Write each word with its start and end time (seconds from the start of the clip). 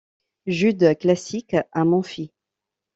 Jude 0.47 0.97
Classic 0.97 1.57
à 1.73 1.85
Memphis. 1.85 2.31